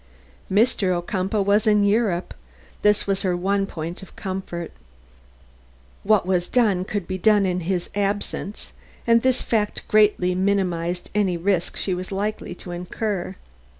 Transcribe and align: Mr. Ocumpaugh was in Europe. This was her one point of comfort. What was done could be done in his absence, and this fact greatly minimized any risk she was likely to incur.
Mr. 0.51 0.91
Ocumpaugh 0.99 1.43
was 1.45 1.67
in 1.67 1.83
Europe. 1.83 2.33
This 2.81 3.05
was 3.05 3.21
her 3.21 3.37
one 3.37 3.67
point 3.67 4.01
of 4.01 4.15
comfort. 4.15 4.71
What 6.01 6.25
was 6.25 6.47
done 6.47 6.85
could 6.85 7.07
be 7.07 7.19
done 7.19 7.45
in 7.45 7.59
his 7.59 7.91
absence, 7.93 8.71
and 9.05 9.21
this 9.21 9.43
fact 9.43 9.87
greatly 9.87 10.33
minimized 10.33 11.11
any 11.13 11.37
risk 11.37 11.77
she 11.77 11.93
was 11.93 12.11
likely 12.11 12.55
to 12.55 12.71
incur. 12.71 13.35